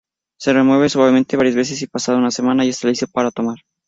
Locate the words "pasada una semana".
1.85-2.63